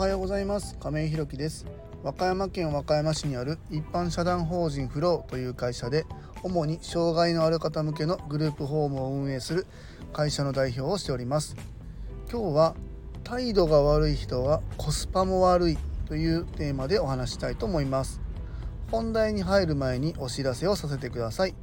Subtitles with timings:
[0.00, 0.78] はようございます。
[0.78, 1.66] 亀井ひろきです。
[2.02, 6.06] 和歌山県和歌山市にある一般社団法人フローという会社で
[6.42, 9.66] 主に障害のある方向けのグループホームを運営する
[10.14, 11.54] 会社の代表をしております。
[12.32, 12.74] 今日は
[13.24, 18.22] 態度が悪い人はコスパも悪いというテーマでお話したいと思います。
[18.90, 21.54] 本題に入る前にお知らせをさせてください。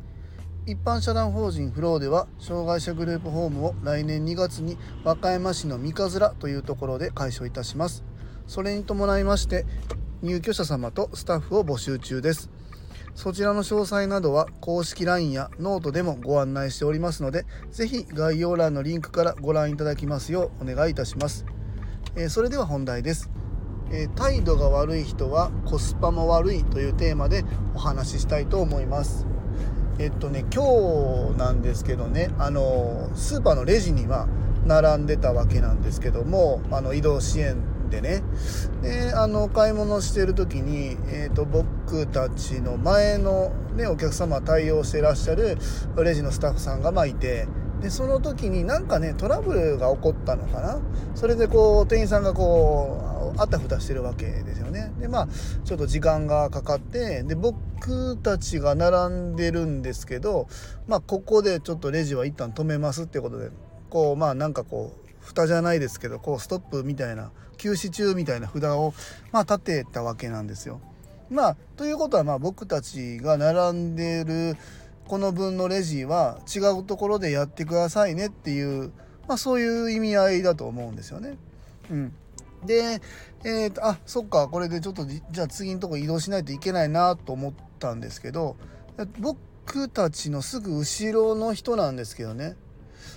[0.67, 8.03] 一般社団法人フローでは障害者グループホームを来年2月に和歌山市の三葛というところで開所いたします。
[8.47, 9.65] それに伴いまして
[10.21, 12.49] 入居者様とスタッフを募集中です。
[13.13, 21.43] そちらの詳細などは公式 LINE やノートでもご案内しておりますので是非概要欄のリンクからご覧いただきますようお願いいたします、
[22.15, 23.31] えー、それでは本題です。
[23.89, 29.25] えー、態度が悪い人はコスパも悪いというテーマでお話ししたいと思います。
[29.97, 34.27] えっとね今日なんですけどねあのスーパーのレジには
[34.65, 37.57] 並んでたわけなんですけどもあの移動支援
[37.89, 38.23] でね。
[38.81, 45.57] であの買い物してる時に、えーと、僕たちの前の、ね、お客様対応してらっしゃる
[45.97, 47.47] レジのスタッフさんがまいて
[47.81, 50.79] でその時になんかねトラブルが起こったのかな。
[51.15, 54.91] それでこう店員さんがこうあたふたしてるわけですよね。
[54.99, 55.27] でまあ
[55.63, 60.47] ちょっと時間がかかってで僕たちが並んでるんですけど
[60.87, 63.51] まあここでちょっとレジは一旦止めますってことで
[63.89, 68.93] こうまあなんかこう蓋じゃないですけどこうストップみたいな休止中みたいな札を
[69.31, 70.79] まあ立てたわけなんですよ。
[71.29, 74.55] まあということはまあ僕たちが並んでる
[75.07, 78.91] この分のレジは違うところでやってくださいねっていう、
[79.27, 81.37] まあ、そういう意味合いだと思うんですよね。
[81.89, 82.13] うん、
[82.65, 83.01] で、
[83.43, 88.55] えーと、あそっかこれでちょっとじゃあ次のとこ移動しないといけないなと思ったんですけど
[89.19, 92.55] 僕たちのすぐ後ろの人なんですけどね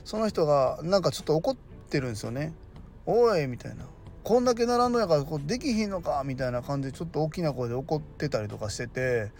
[0.04, 2.52] その人がなんかちょっと怒っててるんですよね。
[3.04, 3.84] おいみたいな。
[4.22, 9.30] こんだけ並んどんやからこうできひんのかみたいな感じでちょっと大きな声で怒ってたりとかしてて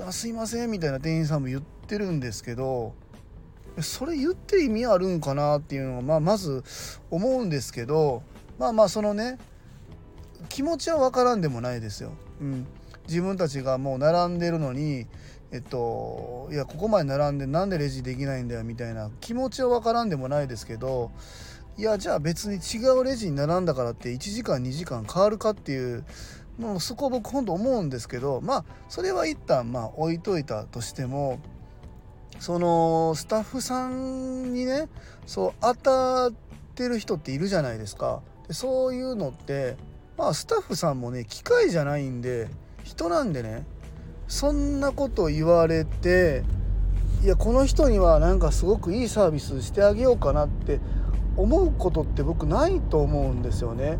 [0.00, 2.94] あすいませんみたいな店員さんも言ってるんですけど
[3.80, 6.64] それ言って意味あるんかなっていうのが、まあ、まず
[7.10, 8.22] 思うんですけど
[8.58, 9.38] まあまあそのね
[10.48, 12.12] 気持ちは分からんでもないですよ。
[12.40, 12.66] うん、
[13.08, 15.06] 自分たちがもう並んでるのに
[15.52, 21.10] えっといやここまで並んでなんでレジできないんだよみたいな気持ちは分からんでもないですけど
[21.76, 26.04] いやじゃあ別に違うレジに並んだからって1時間2時間変わるかっていう
[26.58, 31.38] もうそこ僕本当思うんですけどまあそれは一旦まあ置いといたとしても
[32.38, 34.88] そのスタッフさんにね
[35.26, 36.32] そう当たっ
[36.74, 38.22] てる人っているじゃないですか。
[38.48, 39.76] でそういうのって
[40.16, 42.48] まあスタッフさんもね機械じゃないんで
[42.84, 43.64] 人なんでね
[44.32, 46.42] そんなこと言われて
[47.22, 50.80] いやこの人にはなんかすごくいいサービスしてあげようかなって
[51.36, 53.98] 思うことって僕ないと思うんですよね。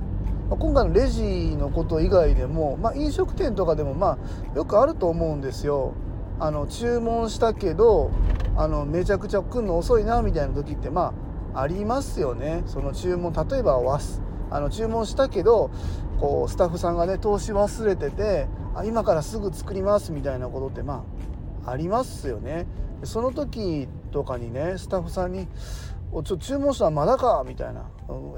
[0.48, 4.18] まあ、今回のレジのこと以外でも、まあ、飲食店とかでもま
[4.54, 5.92] あよくあると思うんですよ。
[6.40, 8.10] あの注文したけど
[8.56, 11.12] あのめちゃくちゃ来るの遅いなみたいな時ってま
[11.52, 12.62] あありますよね。
[12.64, 13.80] その注文例えば
[14.54, 15.70] あの注文したけど
[16.20, 21.04] こうスタッフさんがね通し忘れててあ今からすぐ作りますみたいなことってま
[21.64, 22.66] あありますよね。
[23.04, 25.48] その時とかにねスタッフさんに
[26.12, 27.42] おちょ注文したらまだか？
[27.46, 27.86] みたいな、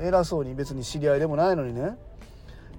[0.01, 1.99] 偉そうに別に知り合いでもないのにね。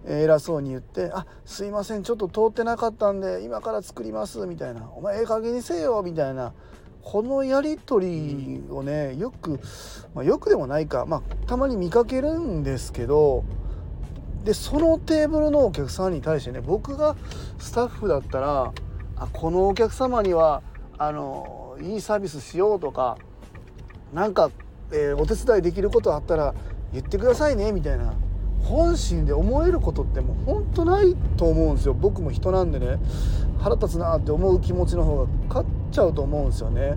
[0.07, 2.03] 偉そうに言って「あすいません。
[2.03, 6.53] ちょっと通ってなかったんで今から作ります」みたいな「お前ええ加減にせよ」みたいな。
[7.05, 9.61] このやり取りをねよく、
[10.13, 13.45] まあ、よくでもないか、まあ、たまに見かけるんですけど
[14.43, 17.15] でそのテーブルのお客さんに対してね僕が
[17.59, 18.73] スタッフだったら
[19.15, 20.61] あこのお客様には
[20.97, 23.17] あのいいサービスしようとか
[24.13, 24.51] なんか
[24.91, 26.53] えー、お手伝いできることあったら
[26.93, 28.13] 言ってくださいねみたいな
[28.63, 31.93] 本心で思えることってもう本当ないと思うんですよ。
[31.93, 32.97] 僕も人なんでね
[33.59, 36.95] 腹立つなって思う気持ちの方が勝っちゃうと思うんですよね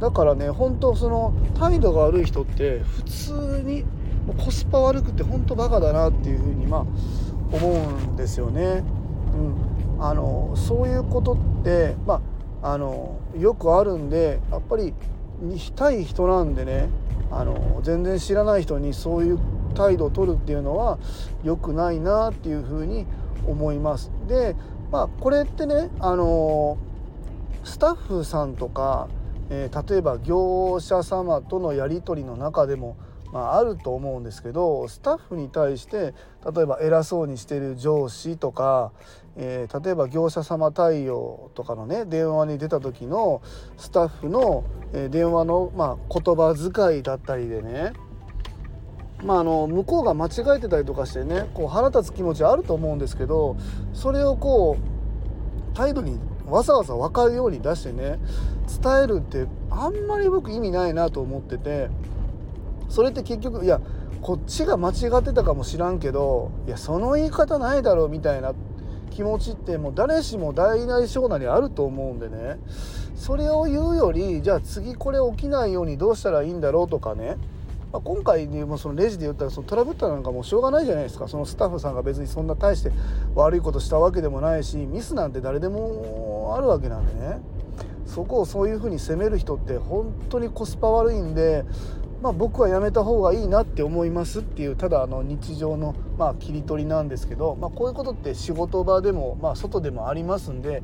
[0.00, 3.84] だからね本当その態度が悪い人って普通に
[4.38, 6.86] コスパ悪くて本当バカだなっていうふうにまあ
[7.54, 8.82] 思うんですよね。
[9.98, 12.20] うん、あのそういうことってま
[12.62, 14.94] ああのよくあるんでやっぱり
[15.74, 16.88] 対人なんでね
[17.30, 19.38] あの全然知らない人にそういう
[19.74, 20.98] 態度を取るっていうのは
[21.42, 23.06] 良くないなっていうふうに
[23.46, 24.10] 思います。
[24.28, 24.54] で
[24.90, 26.78] まあこれってねあの
[27.64, 29.08] スタッフさんとか、
[29.50, 32.96] えー、例えば業者様とのやり取りの中でも
[33.32, 36.14] まあ、あると思うんですけどスタッフに対して
[36.54, 38.92] 例えば偉そうにしてる上司とか、
[39.36, 43.40] えー、例えば業者様対応とかのね電話に出た時の
[43.78, 47.94] スタッフの、えー、電話の、まあ、言葉遣いだったりでね
[49.24, 53.56] まあ、あの向こうが間違えてたりとかしてねこう腹立つ気持ちあると思うんですけど
[53.92, 56.18] それをこう態度に
[56.52, 58.18] わざわざ分かるように出してね
[58.82, 61.88] 伝えるってあんまり僕意味ないなと思ってて
[62.90, 63.80] それって結局いや
[64.20, 68.52] こっちが間違ってたかもしらんけどいやその言い方ないだろうみたいな
[69.10, 72.58] 気持ちってもう誰しも大なり小なりあると思うんでね
[73.14, 77.36] それを言うよりじゃあ次これ起きないようにどうしたらいいんだろうとかね
[77.92, 81.28] まあ、今回にもそのレジで言ったらそのトラブったなんかもうしょうがないじゃないですか。
[81.28, 82.90] そのスタッフさんが別にそんな大して
[83.34, 87.40] 悪いことしたわけでもないしミスなんて誰でもあるわけなんでね。
[88.12, 91.64] そこをそういうふうに責める人って本当にコスパ悪いんで、
[92.20, 100.82] まあ、僕はやめた方がいいなって思いますっていうただあの日常のまあ切り取りなんですけど、まあ、こういうことって仕事場でもまあ外でもありますんで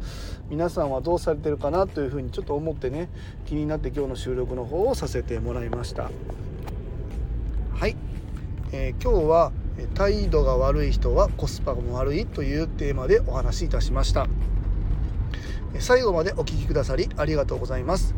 [0.48, 3.10] 皆さんはどうされてるかなというふうにちょっと思ってね
[3.44, 6.10] 気になって今日の収録の方をさせてもらいました。
[7.74, 7.94] はい、
[8.72, 9.52] えー、今日は
[9.94, 14.26] 態度が悪い人はコスパも悪いというテーマでお話しいたしました。
[15.78, 18.14] 最後までお聴きくださりありがとうございます。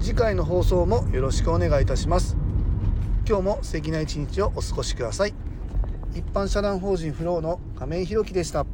[0.00, 2.36] 次回の放送もよろしくお願いいたします。
[3.26, 5.34] 今日も素敵な一日をお過ごしください。
[6.14, 8.66] 一般社団法人フローの亀井宏樹でした。